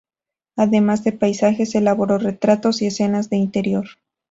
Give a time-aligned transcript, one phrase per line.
[0.57, 3.85] Además de paisajes elaboró retratos y escenas de interior.